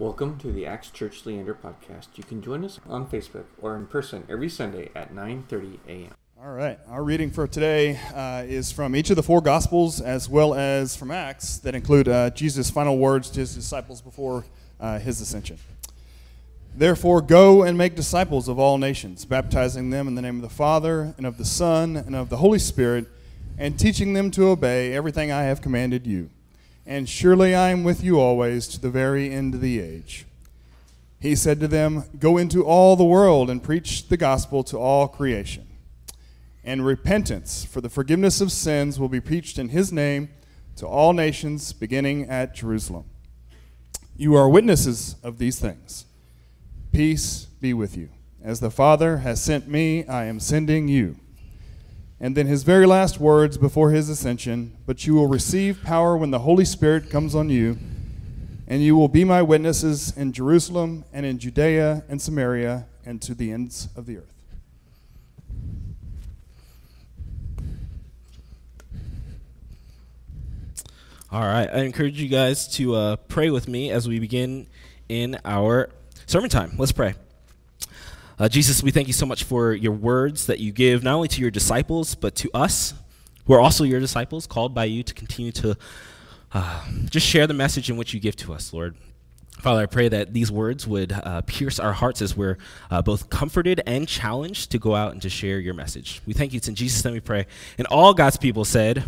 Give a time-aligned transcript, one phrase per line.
[0.00, 2.08] Welcome to the Acts Church Leander podcast.
[2.16, 6.10] You can join us on Facebook or in person every Sunday at 9:30 a.m.
[6.42, 6.80] All right.
[6.88, 10.96] Our reading for today uh, is from each of the four Gospels as well as
[10.96, 14.44] from Acts that include uh, Jesus' final words to his disciples before
[14.80, 15.58] uh, his ascension.
[16.74, 20.48] Therefore, go and make disciples of all nations, baptizing them in the name of the
[20.48, 23.06] Father, and of the Son, and of the Holy Spirit,
[23.56, 26.30] and teaching them to obey everything I have commanded you.
[26.86, 30.26] And surely I am with you always to the very end of the age.
[31.18, 35.08] He said to them, Go into all the world and preach the gospel to all
[35.08, 35.66] creation.
[36.62, 40.28] And repentance for the forgiveness of sins will be preached in his name
[40.76, 43.04] to all nations, beginning at Jerusalem.
[44.16, 46.04] You are witnesses of these things.
[46.92, 48.10] Peace be with you.
[48.42, 51.16] As the Father has sent me, I am sending you.
[52.24, 56.30] And then his very last words before his ascension But you will receive power when
[56.30, 57.76] the Holy Spirit comes on you,
[58.66, 63.34] and you will be my witnesses in Jerusalem and in Judea and Samaria and to
[63.34, 64.32] the ends of the earth.
[71.30, 71.68] All right.
[71.70, 74.66] I encourage you guys to uh, pray with me as we begin
[75.10, 75.90] in our
[76.24, 76.72] sermon time.
[76.78, 77.16] Let's pray.
[78.36, 81.28] Uh, Jesus, we thank you so much for your words that you give not only
[81.28, 82.94] to your disciples, but to us,
[83.46, 85.76] who are also your disciples, called by you to continue to
[86.52, 88.96] uh, just share the message in which you give to us, Lord.
[89.60, 92.58] Father, I pray that these words would uh, pierce our hearts as we're
[92.90, 96.20] uh, both comforted and challenged to go out and to share your message.
[96.26, 96.56] We thank you.
[96.56, 97.46] It's in Jesus' name we pray.
[97.78, 99.04] And all God's people said,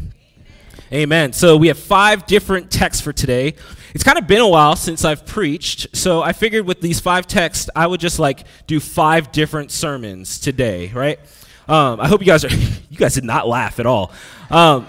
[0.92, 1.32] Amen.
[1.32, 3.54] So we have five different texts for today.
[3.92, 7.26] It's kind of been a while since I've preached, so I figured with these five
[7.26, 11.18] texts, I would just like do five different sermons today, right?
[11.66, 12.50] Um, I hope you guys are.
[12.90, 14.12] you guys did not laugh at all.
[14.48, 14.86] Um,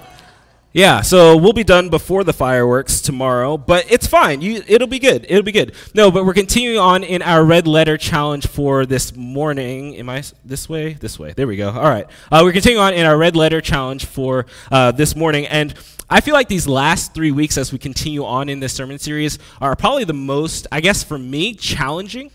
[0.77, 4.41] yeah, so we'll be done before the fireworks tomorrow, but it's fine.
[4.41, 5.25] You, it'll be good.
[5.27, 5.73] It'll be good.
[5.95, 9.95] No, but we're continuing on in our red letter challenge for this morning.
[9.95, 10.93] Am I this way?
[10.93, 11.33] This way.
[11.33, 11.71] There we go.
[11.71, 12.05] All right.
[12.31, 15.73] Uh, we're continuing on in our red letter challenge for uh, this morning, and
[16.11, 19.39] I feel like these last three weeks, as we continue on in this sermon series,
[19.59, 22.29] are probably the most, I guess, for me, challenging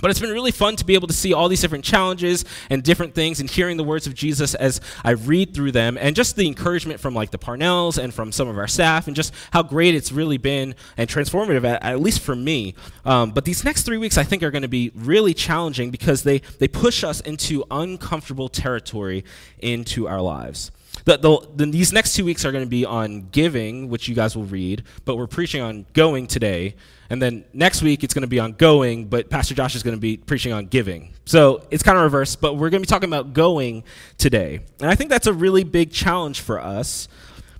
[0.00, 2.82] but it's been really fun to be able to see all these different challenges and
[2.82, 6.36] different things and hearing the words of Jesus as I read through them and just
[6.36, 9.62] the encouragement from like the Parnells and from some of our staff and just how
[9.62, 12.74] great it's really been and transformative, at, at least for me.
[13.04, 16.22] Um, but these next three weeks I think are going to be really challenging because
[16.22, 19.24] they, they push us into uncomfortable territory
[19.58, 20.70] into our lives.
[21.04, 24.14] The, the, the, these next two weeks are going to be on giving, which you
[24.14, 26.74] guys will read, but we're preaching on going today.
[27.10, 29.96] And then next week it's going to be on going, but Pastor Josh is going
[29.96, 31.14] to be preaching on giving.
[31.24, 33.84] So it's kind of reverse, but we're going to be talking about going
[34.18, 34.60] today.
[34.80, 37.08] And I think that's a really big challenge for us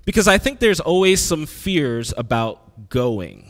[0.05, 3.45] because I think there's always some fears about going.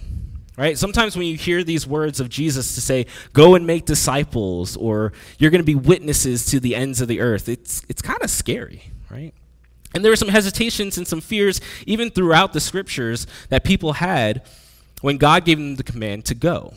[0.58, 0.78] Right?
[0.78, 5.14] Sometimes when you hear these words of Jesus to say, go and make disciples, or
[5.38, 8.30] you're going to be witnesses to the ends of the earth, it's, it's kind of
[8.30, 9.34] scary, right?
[9.94, 14.44] And there were some hesitations and some fears, even throughout the scriptures, that people had
[15.02, 16.74] when God gave them the command to go.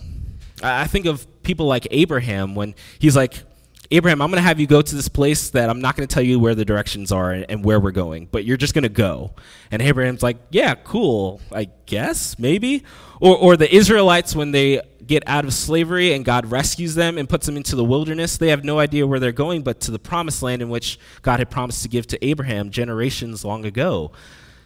[0.62, 3.42] I think of people like Abraham when he's like,
[3.92, 6.12] Abraham, I'm going to have you go to this place that I'm not going to
[6.12, 8.84] tell you where the directions are and, and where we're going, but you're just going
[8.84, 9.34] to go.
[9.70, 12.84] And Abraham's like, yeah, cool, I guess, maybe.
[13.20, 17.28] Or, or the Israelites, when they get out of slavery and God rescues them and
[17.28, 19.98] puts them into the wilderness, they have no idea where they're going, but to the
[19.98, 24.10] promised land in which God had promised to give to Abraham generations long ago.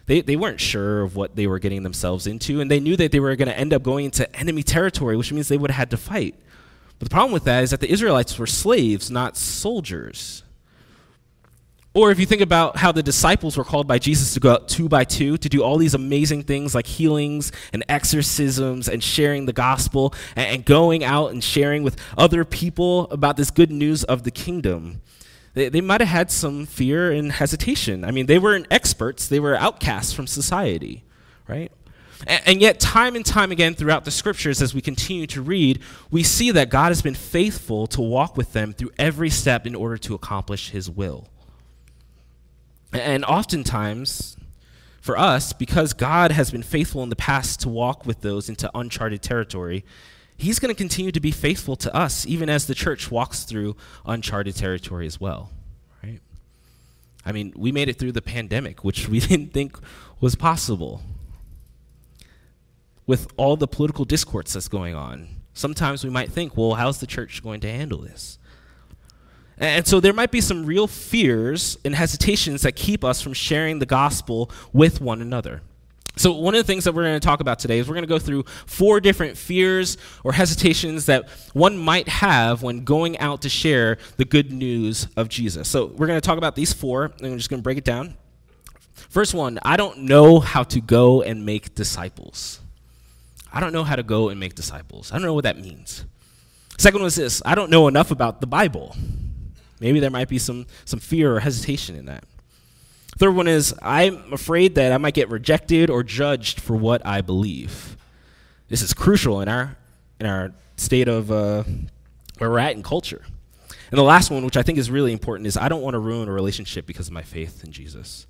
[0.05, 3.11] They, they weren't sure of what they were getting themselves into, and they knew that
[3.11, 5.77] they were going to end up going into enemy territory, which means they would have
[5.77, 6.35] had to fight.
[6.99, 10.43] But the problem with that is that the Israelites were slaves, not soldiers.
[11.97, 14.67] Or if you think about how the disciples were called by Jesus to go out
[14.67, 19.47] two by two to do all these amazing things like healings and exorcisms and sharing
[19.47, 24.21] the gospel and, going out and sharing with other people about this good news of
[24.21, 25.01] the kingdom,
[25.55, 28.05] they, they might have had some fear and hesitation.
[28.05, 31.03] I mean, they weren't experts, they were outcasts from society,
[31.47, 31.71] right?
[32.27, 35.79] And, yet, time and time again throughout the scriptures, as we continue to read,
[36.11, 39.73] we see that God has been faithful to walk with them through every step in
[39.73, 41.29] order to accomplish his will.
[42.91, 44.35] And oftentimes,
[44.99, 48.69] for us, because God has been faithful in the past to walk with those into
[48.75, 49.85] uncharted territory,
[50.35, 53.77] he's going to continue to be faithful to us, even as the church walks through
[54.05, 55.49] uncharted territory as well.
[56.03, 56.19] Right?
[57.25, 59.77] I mean, we made it through the pandemic, which we didn't think
[60.19, 61.01] was possible
[63.07, 65.27] with all the political discourse that's going on.
[65.53, 68.37] Sometimes we might think, well, how's the church going to handle this?
[69.57, 73.79] And so there might be some real fears and hesitations that keep us from sharing
[73.79, 75.61] the gospel with one another.
[76.15, 78.03] So, one of the things that we're going to talk about today is we're going
[78.03, 83.43] to go through four different fears or hesitations that one might have when going out
[83.43, 85.69] to share the good news of Jesus.
[85.69, 87.85] So, we're going to talk about these four, and I'm just going to break it
[87.85, 88.15] down.
[88.95, 92.61] First one I don't know how to go and make disciples.
[93.57, 95.11] I don't know how to go and make disciples.
[95.11, 96.05] I don't know what that means.
[96.77, 98.95] Second one is this I don't know enough about the Bible.
[99.79, 102.23] Maybe there might be some, some fear or hesitation in that.
[103.17, 107.21] Third one is I'm afraid that I might get rejected or judged for what I
[107.21, 107.97] believe.
[108.67, 109.75] This is crucial in our
[110.19, 111.63] in our state of uh,
[112.37, 113.25] where we're at in culture.
[113.89, 115.99] And the last one, which I think is really important, is I don't want to
[115.99, 118.27] ruin a relationship because of my faith in Jesus.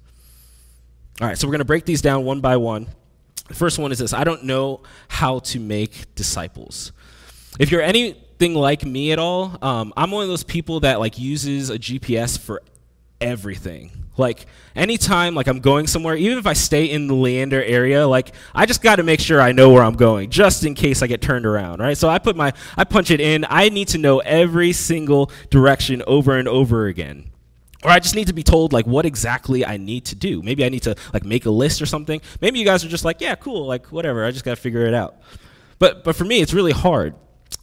[1.20, 2.88] All right, so we're going to break these down one by one.
[3.48, 6.92] The first one is this I don't know how to make disciples.
[7.60, 11.18] If you're anything like me at all, um, I'm one of those people that like
[11.18, 12.62] uses a GPS for
[13.20, 13.92] everything.
[14.18, 18.34] Like anytime like I'm going somewhere, even if I stay in the Leander area, like
[18.54, 21.08] I just got to make sure I know where I'm going just in case I
[21.08, 21.98] get turned around, right?
[21.98, 23.46] So I put my I punch it in.
[23.50, 27.30] I need to know every single direction over and over again.
[27.84, 30.42] Or I just need to be told like what exactly I need to do.
[30.42, 32.22] Maybe I need to like make a list or something.
[32.42, 34.26] Maybe you guys are just like, yeah, cool, like whatever.
[34.26, 35.18] I just got to figure it out.
[35.80, 37.14] But but for me, it's really hard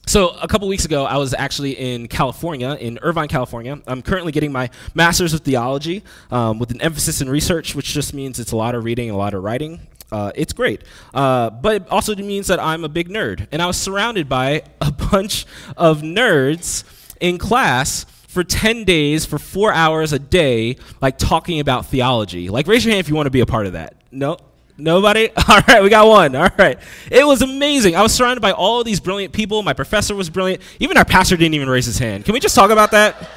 [0.06, 3.80] so a couple weeks ago, I was actually in California, in Irvine, California.
[3.86, 8.12] I'm currently getting my master's of theology um, with an emphasis in research, which just
[8.12, 9.80] means it's a lot of reading a lot of writing.
[10.12, 10.84] Uh, it's great,
[11.14, 14.62] uh, but it also means that I'm a big nerd, and I was surrounded by
[14.80, 15.46] a bunch
[15.76, 16.84] of nerds
[17.20, 22.66] in class for 10 days for four hours a day like talking about theology like
[22.66, 24.36] raise your hand if you want to be a part of that no
[24.76, 25.30] Nobody?
[25.48, 26.34] All right, we got one.
[26.34, 26.78] All right.
[27.10, 27.94] It was amazing.
[27.94, 29.62] I was surrounded by all these brilliant people.
[29.62, 30.62] My professor was brilliant.
[30.80, 32.24] Even our pastor didn't even raise his hand.
[32.24, 33.28] Can we just talk about that?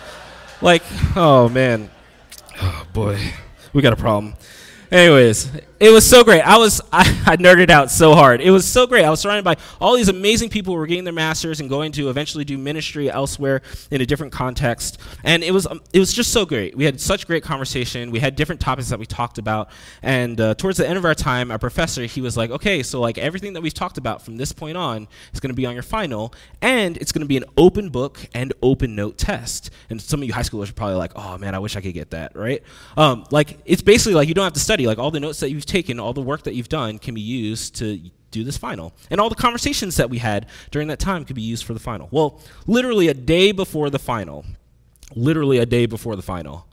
[0.61, 0.81] Like,
[1.15, 1.91] oh man.
[2.59, 3.19] Oh boy.
[3.73, 4.35] We got a problem.
[4.91, 6.41] Anyways, it was so great.
[6.41, 8.41] I was I, I, nerded out so hard.
[8.41, 9.05] It was so great.
[9.05, 11.91] I was surrounded by all these amazing people who were getting their masters and going
[11.93, 14.99] to eventually do ministry elsewhere in a different context.
[15.23, 16.75] And it was um, it was just so great.
[16.75, 18.11] We had such great conversation.
[18.11, 19.69] We had different topics that we talked about.
[20.01, 22.99] And uh, towards the end of our time, our professor he was like, "Okay, so
[22.99, 25.73] like everything that we've talked about from this point on is going to be on
[25.73, 30.01] your final, and it's going to be an open book and open note test." And
[30.01, 32.11] some of you high schoolers are probably like, "Oh man, I wish I could get
[32.11, 32.63] that." Right?
[32.95, 34.87] Um, like it's basically like you don't have to study.
[34.87, 37.21] Like all the notes that you've taken, all the work that you've done can be
[37.21, 37.99] used to
[38.31, 38.93] do this final.
[39.09, 41.79] And all the conversations that we had during that time could be used for the
[41.79, 42.07] final.
[42.11, 44.45] Well, literally a day before the final,
[45.15, 46.67] literally a day before the final,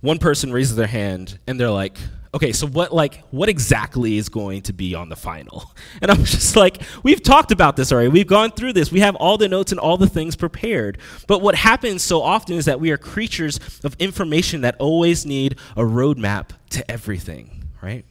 [0.00, 1.98] one person raises their hand and they're like,
[2.34, 5.72] okay, so what like what exactly is going to be on the final?
[6.00, 8.08] And I'm just like, we've talked about this already.
[8.08, 8.92] We've gone through this.
[8.92, 10.98] We have all the notes and all the things prepared.
[11.26, 15.58] But what happens so often is that we are creatures of information that always need
[15.76, 18.04] a roadmap to everything, right?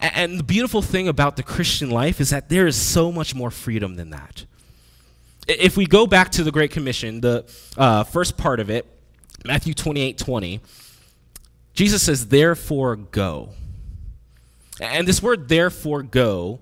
[0.00, 3.50] And, the beautiful thing about the Christian life is that there is so much more
[3.50, 4.44] freedom than that.
[5.46, 7.44] If we go back to the Great Commission, the
[7.76, 8.86] uh, first part of it,
[9.44, 10.60] Matthew 28 20,
[11.74, 13.50] Jesus says, therefore go.
[14.80, 16.60] And this word, therefore go,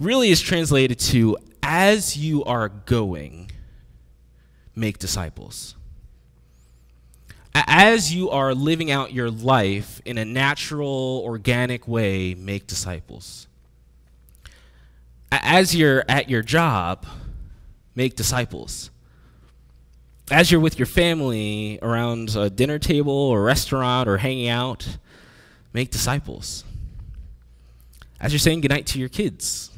[0.00, 3.50] really is translated to, as you are going,
[4.74, 5.76] make disciples.
[7.54, 13.46] As you are living out your life in a natural, organic way, make disciples.
[15.30, 17.06] As you're at your job,
[17.94, 18.90] make disciples
[20.30, 24.98] as you're with your family around a dinner table or restaurant or hanging out,
[25.72, 26.64] make disciples.
[28.20, 29.70] As you're saying goodnight to your kids,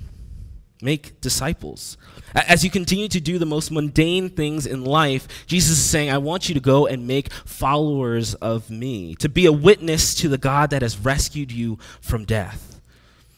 [0.83, 1.97] make disciples.
[2.35, 6.19] As you continue to do the most mundane things in life, Jesus is saying, I
[6.19, 10.39] want you to go and make followers of me, to be a witness to the
[10.39, 12.81] God that has rescued you from death,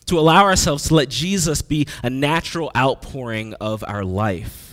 [0.06, 4.67] to allow ourselves to let Jesus be a natural outpouring of our life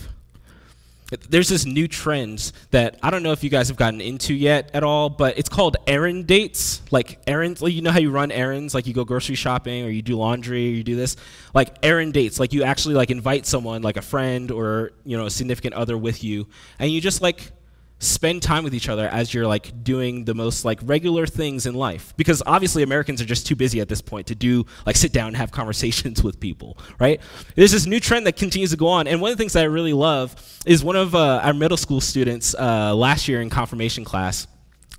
[1.28, 4.70] there's this new trend that I don't know if you guys have gotten into yet
[4.74, 6.82] at all, but it's called errand dates.
[6.90, 9.88] Like errands, like you know how you run errands, like you go grocery shopping or
[9.88, 11.16] you do laundry or you do this,
[11.54, 12.40] like errand dates.
[12.40, 15.96] Like you actually like invite someone, like a friend or you know a significant other
[15.96, 16.48] with you,
[16.78, 17.52] and you just like
[17.98, 21.74] spend time with each other as you're like doing the most like regular things in
[21.74, 22.14] life.
[22.16, 25.28] Because obviously americans are just too busy at this point to do like sit down
[25.28, 27.20] and have conversations with people right?
[27.54, 29.06] There's this new trend that continues to go on.
[29.06, 30.34] And one of the things that i really love
[30.66, 34.46] is one of uh, our middle school students uh, last year in confirmation class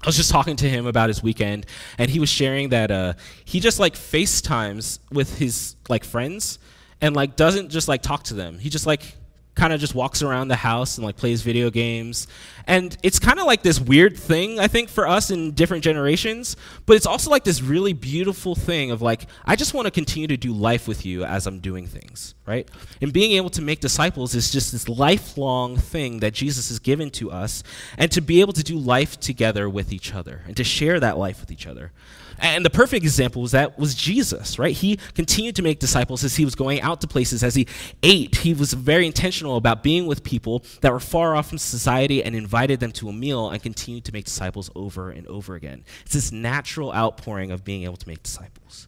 [0.04, 1.66] I was just talking to him about his weekend,
[1.98, 3.13] and he was sharing that uh,
[3.46, 6.60] he just like FaceTimes with his like friends,
[7.01, 8.60] and like doesn't just like talk to them.
[8.60, 9.16] He just like
[9.57, 12.27] kind of just walks around the house and like plays video games.
[12.65, 16.55] And it's kind of like this weird thing, I think, for us in different generations.
[16.85, 20.27] But it's also like this really beautiful thing of like, I just want to continue
[20.27, 22.68] to do life with you as I'm doing things, right?
[23.01, 27.10] And being able to make disciples is just this lifelong thing that Jesus has given
[27.12, 27.62] to us.
[27.98, 31.18] And to be able to do life together with each other and to share that
[31.18, 31.92] life with each other.
[32.39, 34.75] And the perfect example was that was Jesus, right?
[34.75, 37.68] He continued to make disciples as he was going out to places, as he
[38.04, 38.36] ate.
[38.38, 42.36] He was very intentional about being with people that were far off from society and
[42.36, 45.84] invited them to a meal and continued to make disciples over and over again.
[46.06, 48.88] It's this natural outpouring of being able to make disciples.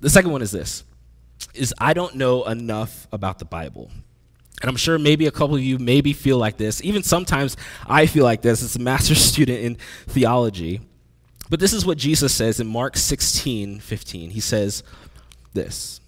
[0.00, 0.84] The second one is this
[1.54, 3.90] is I don't know enough about the Bible.
[4.60, 6.82] And I'm sure maybe a couple of you maybe feel like this.
[6.82, 7.56] Even sometimes
[7.86, 10.80] I feel like this as a master's student in theology.
[11.50, 14.30] But this is what Jesus says in Mark 16, 15.
[14.30, 14.82] He says
[15.52, 16.00] this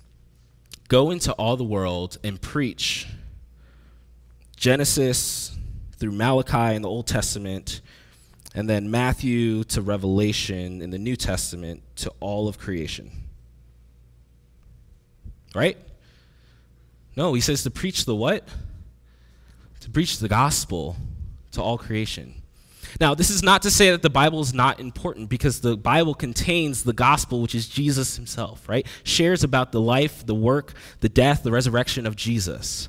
[0.88, 3.06] Go into all the world and preach.
[4.56, 5.54] Genesis
[5.98, 7.80] through Malachi in the Old Testament,
[8.54, 13.10] and then Matthew to Revelation in the New Testament to all of creation.
[15.56, 15.78] Right?
[17.16, 18.46] No, he says to preach the what?
[19.80, 20.96] To preach the gospel
[21.52, 22.42] to all creation.
[23.00, 26.14] Now, this is not to say that the Bible is not important because the Bible
[26.14, 28.86] contains the gospel, which is Jesus himself, right?
[29.02, 32.88] Shares about the life, the work, the death, the resurrection of Jesus.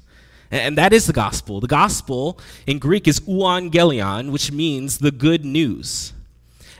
[0.51, 1.59] And that is the gospel.
[1.59, 6.13] The gospel in Greek is euangelion, which means the good news.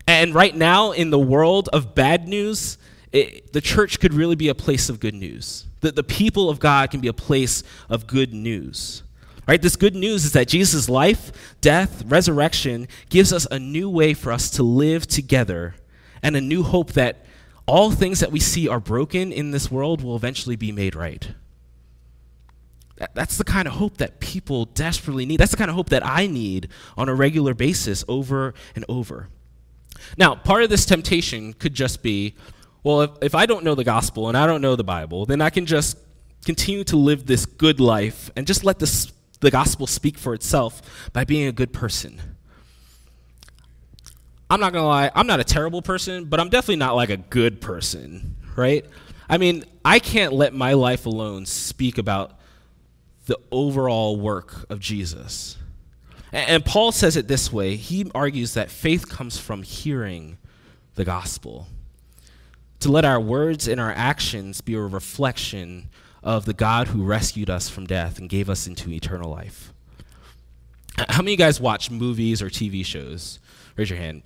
[0.08, 2.78] And right now, in the world of bad news,
[3.12, 5.66] it, the church could really be a place of good news.
[5.82, 9.04] The, the people of God can be a place of good news.
[9.48, 9.62] Right?
[9.62, 14.34] This good news is that Jesus' life, death, resurrection gives us a new way for
[14.34, 15.76] us to live together
[16.22, 17.26] and a new hope that
[17.66, 21.30] all things that we see are broken in this world will eventually be made right.
[23.14, 25.40] That's the kind of hope that people desperately need.
[25.40, 29.30] That's the kind of hope that I need on a regular basis over and over.
[30.18, 32.36] Now, part of this temptation could just be
[32.88, 35.42] well, if, if I don't know the gospel and I don't know the Bible, then
[35.42, 35.98] I can just
[36.46, 41.12] continue to live this good life and just let this the gospel speak for itself
[41.12, 42.22] by being a good person.
[44.50, 47.18] I'm not gonna lie, I'm not a terrible person, but I'm definitely not like a
[47.18, 48.86] good person, right?
[49.28, 52.40] I mean, I can't let my life alone speak about
[53.26, 55.58] the overall work of Jesus.
[56.32, 60.38] And, and Paul says it this way he argues that faith comes from hearing
[60.96, 61.68] the gospel.
[62.82, 65.90] To let our words and our actions be a reflection
[66.24, 69.74] of the God who rescued us from death and gave us into eternal life.
[70.98, 73.40] How many of you guys watch movies or TV shows?
[73.76, 74.24] Raise your hand.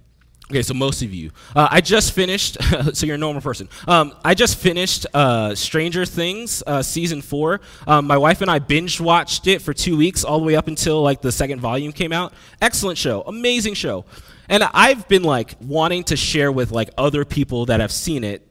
[0.49, 1.31] Okay, so most of you.
[1.55, 2.57] Uh, I just finished,
[2.93, 3.69] so you're a normal person.
[3.87, 7.61] Um, I just finished uh, Stranger Things uh, season four.
[7.87, 10.67] Um, my wife and I binge watched it for two weeks, all the way up
[10.67, 12.33] until like the second volume came out.
[12.61, 14.03] Excellent show, amazing show.
[14.51, 18.45] And I've been like wanting to share with like other people that have seen it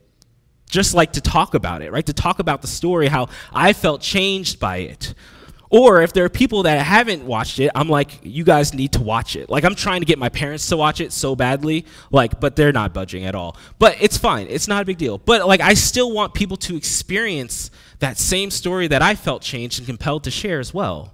[0.67, 2.05] just like to talk about it, right?
[2.07, 5.13] To talk about the story, how I felt changed by it.
[5.69, 9.01] Or if there are people that haven't watched it, I'm like, you guys need to
[9.01, 9.47] watch it.
[9.47, 12.73] Like I'm trying to get my parents to watch it so badly, like, but they're
[12.73, 13.55] not budging at all.
[13.77, 14.47] But it's fine.
[14.49, 15.19] It's not a big deal.
[15.19, 19.77] But like I still want people to experience that same story that I felt changed
[19.77, 21.13] and compelled to share as well.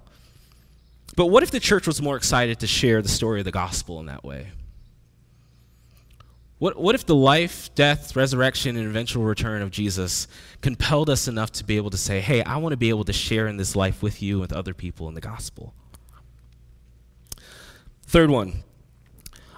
[1.14, 4.00] But what if the church was more excited to share the story of the gospel
[4.00, 4.52] in that way?
[6.58, 10.26] What, what if the life, death, resurrection, and eventual return of Jesus
[10.60, 13.12] compelled us enough to be able to say, hey, I want to be able to
[13.12, 15.72] share in this life with you and with other people in the gospel?
[18.02, 18.64] Third one,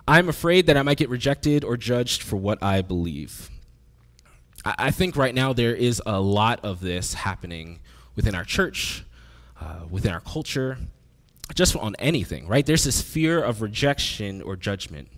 [0.06, 3.48] I'm afraid that I might get rejected or judged for what I believe.
[4.64, 7.80] I, I think right now there is a lot of this happening
[8.14, 9.04] within our church,
[9.58, 10.76] uh, within our culture,
[11.54, 12.66] just on anything, right?
[12.66, 15.08] There's this fear of rejection or judgment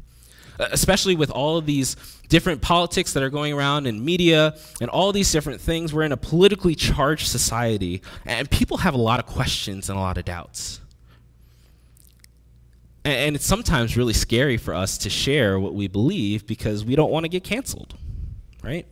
[0.70, 1.96] especially with all of these
[2.28, 5.92] different politics that are going around in media and all these different things.
[5.92, 10.00] We're in a politically charged society, and people have a lot of questions and a
[10.00, 10.80] lot of doubts.
[13.04, 17.10] And it's sometimes really scary for us to share what we believe because we don't
[17.10, 17.96] want to get canceled,
[18.62, 18.86] right?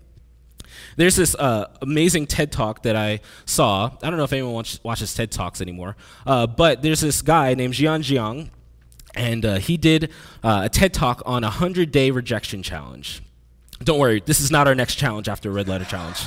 [0.96, 3.90] There's this uh, amazing TED talk that I saw.
[4.02, 5.96] I don't know if anyone watch, watches TED talks anymore,
[6.26, 8.50] uh, but there's this guy named Jia Jiang
[9.14, 10.10] and uh, he did
[10.42, 13.22] uh, a TED talk on a 100 day rejection challenge.
[13.82, 16.18] Don't worry, this is not our next challenge after a Red Letter Challenge.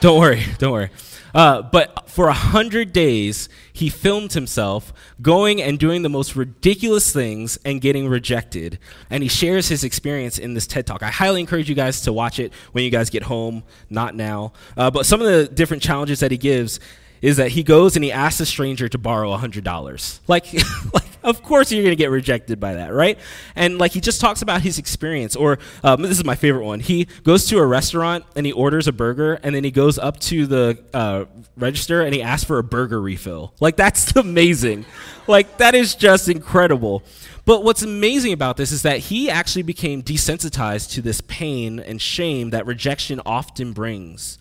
[0.00, 0.90] don't worry, don't worry.
[1.34, 7.12] Uh, but for a hundred days, he filmed himself going and doing the most ridiculous
[7.12, 8.78] things and getting rejected.
[9.10, 11.02] And he shares his experience in this TED Talk.
[11.02, 14.52] I highly encourage you guys to watch it when you guys get home, not now.
[14.76, 16.78] Uh, but some of the different challenges that he gives
[17.24, 20.20] is that he goes and he asks a stranger to borrow $100.
[20.28, 20.52] Like,
[20.92, 23.18] like of course you're going to get rejected by that, right?
[23.56, 25.34] And like he just talks about his experience.
[25.34, 26.80] Or um, this is my favorite one.
[26.80, 30.20] He goes to a restaurant and he orders a burger, and then he goes up
[30.20, 31.24] to the uh,
[31.56, 33.54] register and he asks for a burger refill.
[33.58, 34.84] Like that's amazing.
[35.26, 37.02] like that is just incredible.
[37.46, 42.02] But what's amazing about this is that he actually became desensitized to this pain and
[42.02, 44.38] shame that rejection often brings.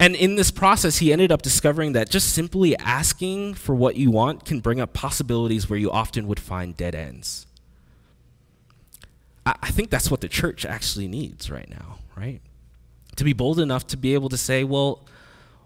[0.00, 4.10] And in this process, he ended up discovering that just simply asking for what you
[4.10, 7.46] want can bring up possibilities where you often would find dead ends.
[9.46, 12.40] I, think that's what the church actually needs right now, right?
[13.16, 15.06] To be bold enough to be able to say, well,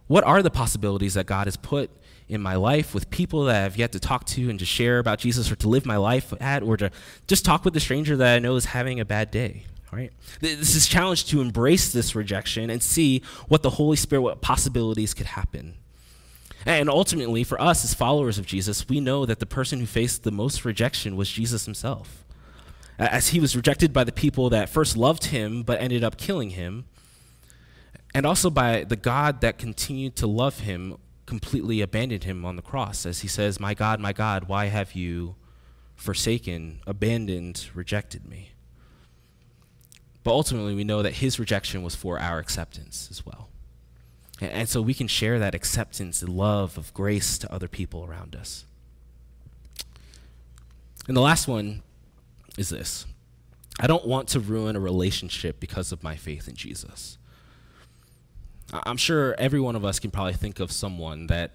[0.06, 1.90] what are the possibilities that God has put
[2.28, 5.18] in my life with people that I've yet to talk to and to share about
[5.18, 6.90] Jesus or to live my life at or to
[7.26, 9.64] just talk with the stranger that I know is having a bad day?
[9.92, 10.12] Right?
[10.40, 15.12] This is challenge to embrace this rejection and see what the Holy Spirit, what possibilities
[15.12, 15.74] could happen.
[16.64, 20.22] And ultimately, for us as followers of Jesus, we know that the person who faced
[20.22, 22.24] the most rejection was Jesus himself.
[22.98, 26.50] As he was rejected by the people that first loved him but ended up killing
[26.50, 26.86] him,
[28.14, 32.62] and also by the God that continued to love him, completely abandoned him on the
[32.62, 35.34] cross, as he says, My God, my God, why have you
[35.96, 38.51] forsaken, abandoned, rejected me?
[40.24, 43.48] But ultimately, we know that his rejection was for our acceptance as well.
[44.40, 48.04] And, and so we can share that acceptance and love of grace to other people
[48.04, 48.64] around us.
[51.08, 51.82] And the last one
[52.56, 53.06] is this
[53.80, 57.18] I don't want to ruin a relationship because of my faith in Jesus.
[58.72, 61.52] I'm sure every one of us can probably think of someone that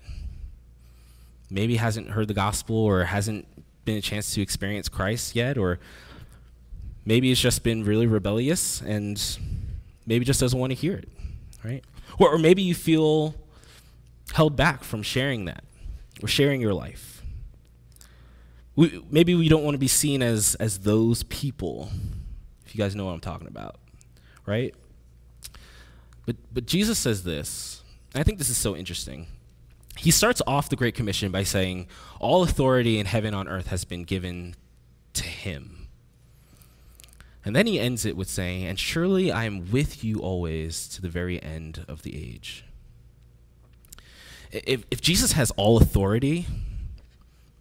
[1.49, 3.47] maybe hasn't heard the gospel or hasn't
[3.85, 5.79] been a chance to experience Christ yet, or
[7.07, 9.17] Maybe it's just been really rebellious and
[10.05, 11.07] maybe just doesn't want to hear it,
[11.63, 11.81] right?
[12.19, 13.33] Or, or maybe you feel
[14.33, 15.63] held back from sharing that
[16.21, 17.23] or sharing your life.
[18.75, 21.89] We, maybe we don't want to be seen as, as those people,
[22.65, 23.77] if you guys know what I'm talking about,
[24.45, 24.75] right?
[26.25, 27.83] But, but Jesus says this,
[28.15, 29.27] I think this is so interesting.
[29.95, 31.87] He starts off the Great Commission by saying,
[32.19, 34.55] All authority in heaven on earth has been given
[35.13, 35.76] to him.
[37.47, 41.01] And then he ends it with saying, And surely I am with you always to
[41.01, 42.65] the very end of the age.
[44.51, 46.45] If, if Jesus has all authority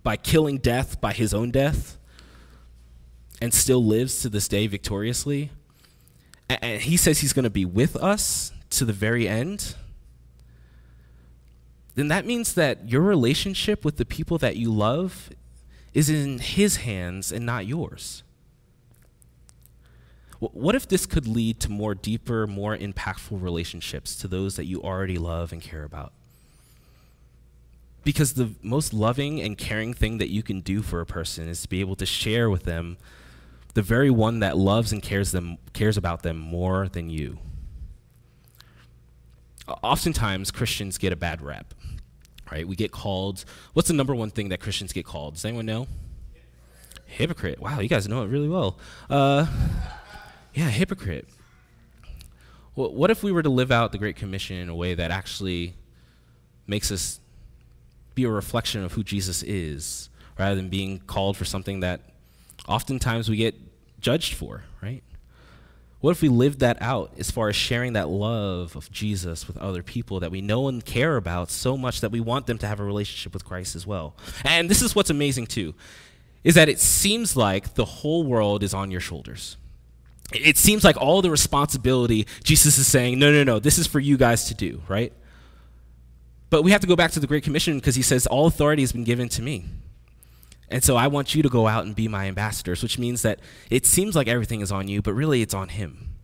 [0.03, 1.99] by killing death by his own death
[3.41, 5.51] and still lives to this day victoriously,
[6.51, 9.77] and he says he's going to be with us to the very end,
[11.95, 15.31] then that means that your relationship with the people that you love
[15.95, 18.25] is in his hands and not yours.
[20.53, 24.83] What if this could lead to more deeper, more impactful relationships to those that you
[24.83, 26.13] already love and care about?
[28.05, 31.63] Because the most loving and caring thing that you can do for a person is
[31.63, 32.99] to be able to share with them
[33.75, 37.39] the very one that loves and cares them cares about them more than you.
[39.83, 41.75] Oftentimes Christians get a bad rep.
[42.51, 42.67] Right?
[42.67, 45.35] We get called what's the number one thing that Christians get called?
[45.35, 45.89] Does anyone know?
[47.07, 47.61] Hypocrite.
[47.61, 48.79] Wow, you guys know it really well.
[49.09, 49.47] Uh,
[50.57, 51.29] yeah, hypocrite.
[52.75, 55.11] Well, what if we were to live out the Great Commission in a way that
[55.11, 55.75] actually
[56.67, 57.21] makes us
[58.15, 62.01] be a reflection of who Jesus is, rather than being called for something that
[62.67, 63.55] oftentimes we get
[64.01, 65.03] judged for, right?
[66.01, 69.59] What if we lived that out as far as sharing that love of Jesus with
[69.59, 72.67] other people that we know and care about so much that we want them to
[72.67, 74.15] have a relationship with Christ as well?
[74.45, 75.75] And this is what's amazing too,
[76.45, 79.59] is that it seems like the whole world is on your shoulders
[80.33, 84.01] it seems like all the responsibility Jesus is saying, no, no, no, this is for
[84.01, 85.13] you guys to do, right?
[86.51, 88.83] But we have to go back to the Great Commission because he says, all authority
[88.83, 89.67] has been given to me.
[90.69, 93.41] And so I want you to go out and be my ambassadors, which means that
[93.71, 96.15] it seems like everything is on you, but really it's on him.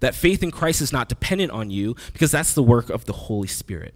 [0.00, 3.12] That faith in Christ is not dependent on you because that's the work of the
[3.12, 3.94] Holy Spirit.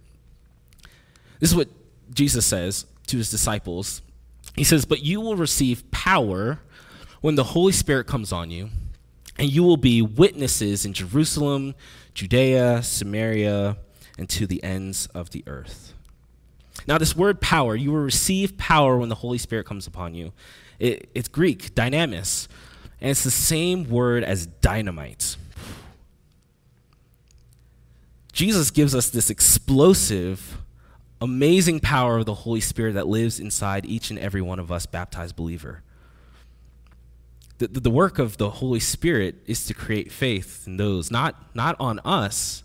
[1.39, 1.67] This is what
[2.13, 4.01] Jesus says to his disciples.
[4.55, 6.59] He says, But you will receive power
[7.21, 8.69] when the Holy Spirit comes on you
[9.37, 11.75] and you will be witnesses in Jerusalem,
[12.13, 13.77] Judea, Samaria,
[14.17, 15.93] and to the ends of the earth.
[16.87, 20.33] Now, this word power, you will receive power when the Holy Spirit comes upon you.
[20.79, 22.47] It, it's Greek, dynamis,
[23.01, 25.37] and it's the same word as dynamite.
[28.31, 30.57] Jesus gives us this explosive,
[31.21, 34.85] amazing power of the Holy Spirit that lives inside each and every one of us
[34.85, 35.81] baptized believer.
[37.57, 41.75] The, the work of the Holy Spirit is to create faith in those, not, not
[41.79, 42.63] on us.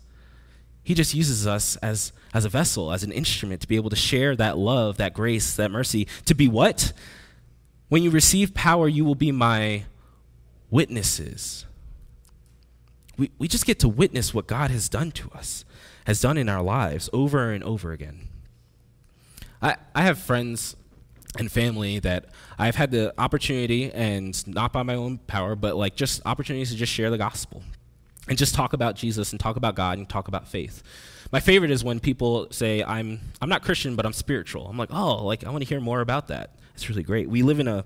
[0.83, 3.95] He just uses us as, as a vessel, as an instrument to be able to
[3.95, 6.07] share that love, that grace, that mercy.
[6.25, 6.91] To be what?
[7.87, 9.85] When you receive power, you will be my
[10.69, 11.65] witnesses.
[13.17, 15.63] We, we just get to witness what God has done to us,
[16.05, 18.27] has done in our lives over and over again.
[19.61, 20.75] I, I have friends
[21.37, 22.25] and family that
[22.59, 26.75] I've had the opportunity, and not by my own power, but like just opportunities to
[26.75, 27.63] just share the gospel
[28.27, 30.83] and just talk about Jesus and talk about God and talk about faith.
[31.31, 34.67] My favorite is when people say, I'm, I'm not Christian, but I'm spiritual.
[34.67, 36.55] I'm like, oh, like I want to hear more about that.
[36.73, 37.29] It's really great.
[37.29, 37.85] We live in a,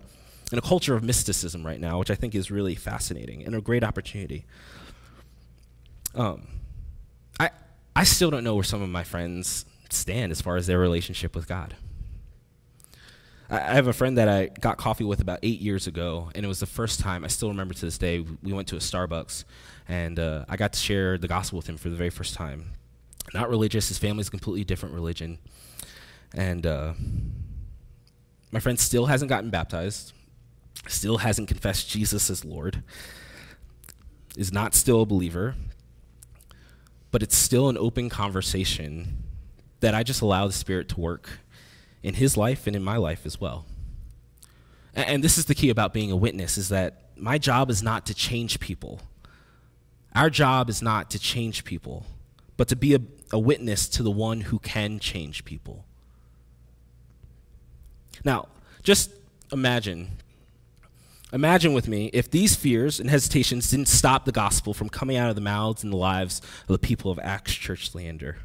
[0.52, 3.62] in a culture of mysticism right now, which I think is really fascinating and a
[3.62, 4.46] great opportunity.
[6.16, 6.48] Um,
[7.40, 7.52] I,
[7.96, 11.36] I still don't know where some of my friends stand as far as their relationship
[11.36, 11.76] with God.
[13.50, 16.48] I have a friend that I got coffee with about eight years ago, and it
[16.48, 18.26] was the first time I still remember to this day.
[18.42, 19.44] We went to a Starbucks,
[19.88, 22.72] and uh, I got to share the gospel with him for the very first time.
[23.36, 25.38] Not religious; his family's a completely different religion,
[26.34, 26.94] and uh,
[28.52, 30.14] my friend still hasn't gotten baptized,
[30.88, 32.82] still hasn't confessed Jesus as Lord,
[34.36, 35.56] is not still a believer,
[37.12, 39.24] but it's still an open conversation
[39.82, 41.30] that I just allow the Spirit to work
[42.06, 43.65] in his life and in my life as well.
[44.94, 48.06] And, this is the key about being a witness is that my job is not
[48.06, 49.02] to change people.
[50.13, 52.06] Our job is not to change people,
[52.58, 53.00] but to be a,
[53.32, 55.84] a witness to the one who can change people.
[58.24, 58.50] Now,
[58.84, 59.12] just
[59.52, 60.12] imagine
[61.34, 65.28] Imagine with me if these fears and hesitations didn't stop the gospel from coming out
[65.28, 68.38] of the mouths and the lives of the people of Acts Church Leander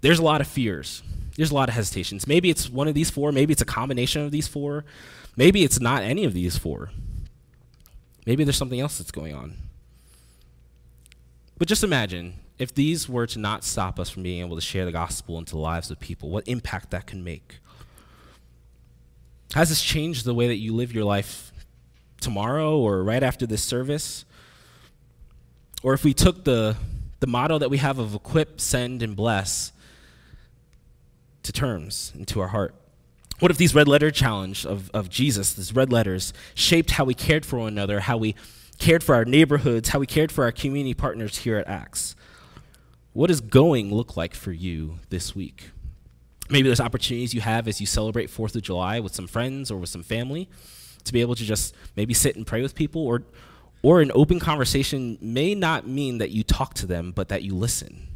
[0.00, 1.02] there's a lot of fears.
[1.36, 2.26] There's a lot of hesitations.
[2.26, 3.30] Maybe it's one of these four.
[3.32, 4.84] Maybe it's a combination of these four.
[5.36, 6.90] Maybe it's not any of these four.
[8.26, 9.54] Maybe there's something else that's going on.
[11.56, 14.84] But just imagine if these were to not stop us from being able to share
[14.84, 17.60] the gospel into the lives of people, what impact that can make.
[19.54, 21.52] Has this changed the way that you live your life
[22.20, 24.24] tomorrow or right after this service?
[25.82, 26.76] Or if we took the,
[27.20, 29.72] the motto that we have of equip, send, and bless,
[31.42, 32.74] to terms into our heart?
[33.38, 37.14] What if these red letter challenge of, of Jesus, these red letters, shaped how we
[37.14, 38.34] cared for one another, how we
[38.78, 42.16] cared for our neighborhoods, how we cared for our community partners here at Acts?
[43.12, 45.70] What does going look like for you this week?
[46.50, 49.78] Maybe there's opportunities you have as you celebrate 4th of July with some friends or
[49.78, 50.48] with some family
[51.04, 53.22] to be able to just maybe sit and pray with people or
[53.82, 57.54] or an open conversation may not mean that you talk to them but that you
[57.54, 58.08] listen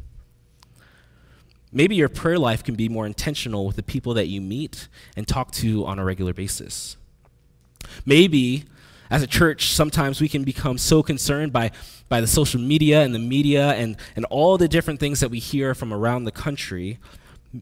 [1.73, 5.27] Maybe your prayer life can be more intentional with the people that you meet and
[5.27, 6.97] talk to on a regular basis.
[8.05, 8.65] Maybe
[9.09, 11.71] as a church, sometimes we can become so concerned by,
[12.09, 15.39] by the social media and the media and, and all the different things that we
[15.39, 16.99] hear from around the country.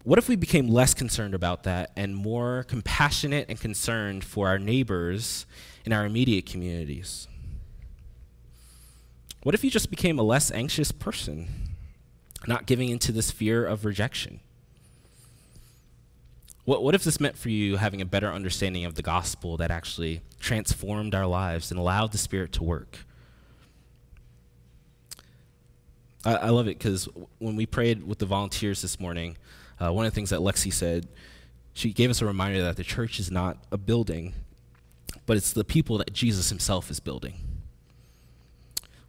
[0.04, 4.60] What if we became less concerned about that and more compassionate and concerned for our
[4.60, 5.46] neighbors
[5.86, 7.28] in our immediate communities?
[9.44, 11.71] What if you just became a less anxious person?
[12.48, 14.40] Not giving into this fear of rejection.
[16.66, 19.72] What, what if this meant for you having a better understanding of the gospel that
[19.72, 23.00] actually transformed our lives and allowed the Spirit to work?
[26.24, 29.38] I, I love it because when we prayed with the volunteers this morning,
[29.80, 31.08] uh, one of the things that Lexi said,
[31.74, 34.34] she gave us a reminder that the church is not a building,
[35.26, 37.51] but it's the people that Jesus himself is building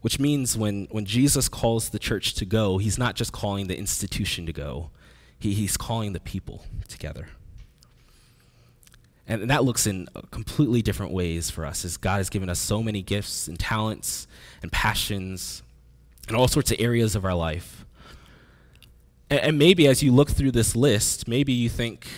[0.03, 3.79] which means when, when Jesus calls the church to go, he's not just calling the
[3.79, 4.91] institution to go,
[5.39, 7.29] he, he's calling the people together.
[9.29, 12.83] And, that looks in completely different ways for us, as God has given us so
[12.83, 14.27] many gifts and talents
[14.61, 15.63] and passions
[16.27, 17.87] and all sorts of areas of our life.
[19.31, 22.09] And, and maybe as you look through this list, maybe you think,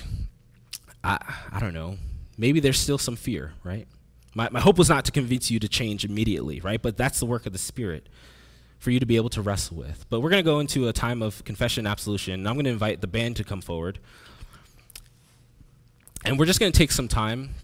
[1.05, 1.19] I,
[1.53, 1.99] I don't know,
[2.39, 3.87] maybe there's still some fear, right?
[4.35, 6.83] My, my hope was not to convince you to change immediately, right?
[6.83, 8.09] But that's the work of the Spirit
[8.79, 10.05] for you to be able to wrestle with.
[10.11, 12.65] But we're going to go into a time of confession and absolution, and I'm going
[12.65, 13.99] to invite the band to come forward.
[16.25, 17.55] And we're just going to take some time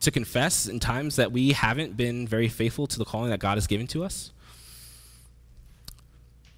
[0.00, 3.56] to confess in times that we haven't been very faithful to the calling that God
[3.56, 4.32] has given to us.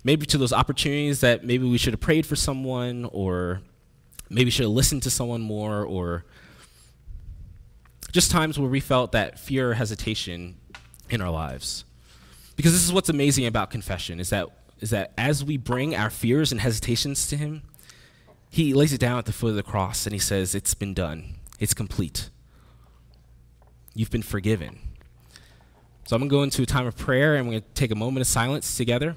[0.05, 3.63] Maybe to those opportunities that maybe we should have prayed for someone, or
[4.29, 6.25] maybe should have listened to someone more, or
[8.13, 10.57] just times where we felt that fear or hesitation
[11.11, 11.85] in our lives.
[12.57, 14.49] Because this is what's amazing about confession is that
[14.81, 17.63] is that as we bring our fears and hesitations to him,
[18.51, 20.93] he lays it down at the foot of the cross and he says, It's been
[20.93, 21.37] done.
[21.59, 22.31] It's complete.
[23.95, 24.79] You've been forgiven.
[26.05, 27.93] So I'm going to go into a time of prayer and we're going to take
[27.93, 29.15] a moment of silence together.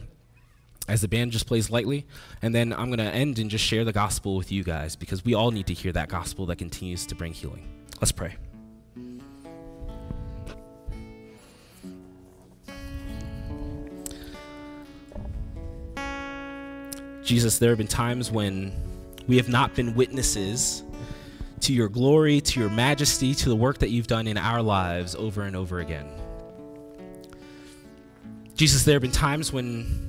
[0.88, 2.06] as the band just plays lightly.
[2.44, 5.26] And then I'm going to end and just share the gospel with you guys because
[5.26, 7.68] we all need to hear that gospel that continues to bring healing.
[8.00, 8.36] Let's pray.
[17.26, 18.72] Jesus, there have been times when
[19.28, 20.84] we have not been witnesses
[21.62, 25.16] to your glory, to your majesty, to the work that you've done in our lives
[25.16, 26.08] over and over again.
[28.56, 30.08] Jesus, there have been times when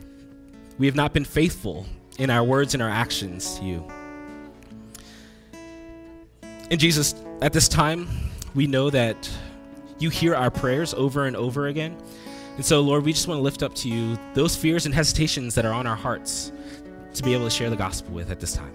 [0.77, 1.87] we have not been faithful
[2.19, 3.91] in our words and our actions to you.
[6.71, 8.09] And Jesus, at this time,
[8.55, 9.31] we know that
[9.99, 11.97] you hear our prayers over and over again.
[12.57, 15.55] And so, Lord, we just want to lift up to you those fears and hesitations
[15.55, 16.53] that are on our hearts
[17.17, 18.73] to be able to share the gospel with at this time.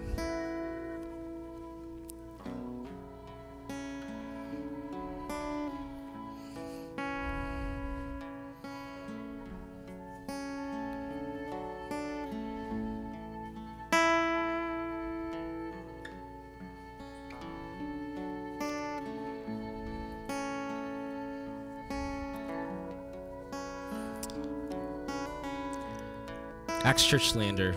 [26.83, 27.75] Acts Church Leander,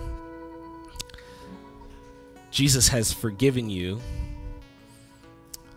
[2.54, 4.00] Jesus has forgiven you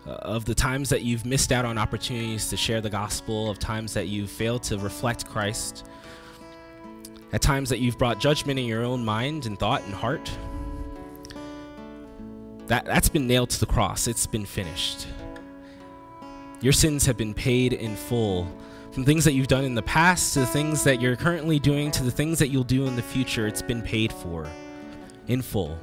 [0.06, 3.58] uh, of the times that you've missed out on opportunities to share the gospel, of
[3.58, 5.84] times that you've failed to reflect Christ,
[7.32, 10.30] at times that you've brought judgment in your own mind and thought and heart.
[12.68, 15.08] That, that's been nailed to the cross, it's been finished.
[16.60, 18.46] Your sins have been paid in full.
[18.92, 21.90] From things that you've done in the past to the things that you're currently doing
[21.90, 24.48] to the things that you'll do in the future, it's been paid for
[25.26, 25.76] in full.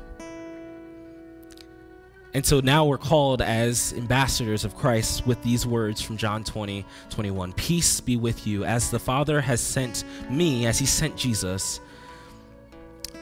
[2.35, 6.85] And so now we're called as ambassadors of Christ with these words from John 20,
[7.09, 7.53] 21.
[7.53, 8.65] Peace be with you.
[8.65, 11.79] As the Father has sent me, as he sent Jesus,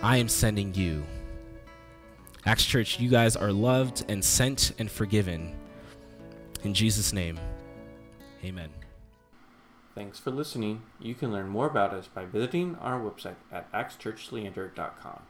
[0.02, 1.04] I am sending you.
[2.48, 5.56] Acts Church, you guys are loved and sent and forgiven.
[6.64, 7.38] In Jesus' name,
[8.44, 8.72] amen.
[9.94, 10.82] Thanks for listening.
[11.00, 15.22] You can learn more about us by visiting our website at actschurchleander.com.